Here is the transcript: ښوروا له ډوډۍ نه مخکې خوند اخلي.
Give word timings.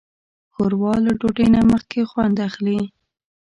ښوروا 0.53 0.93
له 1.05 1.11
ډوډۍ 1.19 1.47
نه 1.55 1.61
مخکې 1.71 2.07
خوند 2.09 2.37
اخلي. 2.47 2.79